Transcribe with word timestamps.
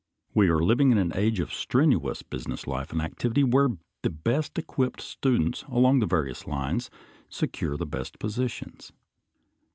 We 0.33 0.49
are 0.49 0.57
living 0.63 0.91
in 0.91 0.97
an 0.97 1.11
age 1.13 1.39
of 1.39 1.53
strenuous 1.53 2.23
business 2.23 2.65
life 2.65 2.91
and 2.91 2.99
activity, 3.03 3.43
where 3.43 3.67
the 4.01 4.09
best 4.09 4.57
equipped 4.57 4.99
students 4.99 5.61
along 5.67 5.99
the 5.99 6.07
various 6.07 6.47
lines 6.47 6.89
secure 7.29 7.77
the 7.77 7.85
best 7.85 8.17
positions. 8.17 8.91